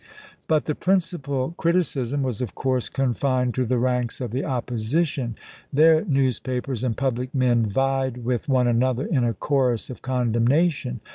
But 0.47 0.65
the 0.65 0.73
principal 0.73 1.51
criticism 1.59 2.23
was, 2.23 2.41
of 2.41 2.55
course, 2.55 2.89
confined 2.89 3.53
to 3.53 3.65
the 3.67 3.77
ranks 3.77 4.19
of 4.19 4.31
the 4.31 4.41
opposi 4.41 5.05
tion. 5.05 5.35
Their 5.71 6.03
newspapers 6.05 6.83
and 6.83 6.97
public 6.97 7.35
men 7.35 7.67
vied 7.69 8.25
with 8.25 8.49
one 8.49 8.65
another 8.65 9.05
in 9.05 9.23
a 9.23 9.35
chorus 9.35 9.91
of 9.91 10.01
condemnation. 10.01 11.01